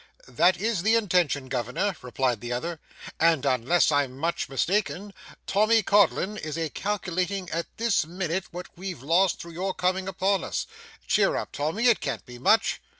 [0.27, 2.79] 'That is the intention, governor,' replied the other,
[3.19, 5.13] 'and unless I'm much mistaken,
[5.45, 10.43] Tommy Codlin is a calculating at this minute what we've lost through your coming upon
[10.43, 10.65] us.
[11.05, 12.81] Cheer up, Tommy, it can't be much.